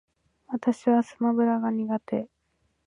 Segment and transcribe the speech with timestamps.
[0.47, 2.27] 私はスマブラが下手